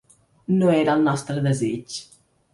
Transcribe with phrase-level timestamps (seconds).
[0.61, 2.01] No era el nostre desig.